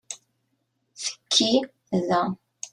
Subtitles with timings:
[1.01, 1.51] Tekki
[2.07, 2.21] da.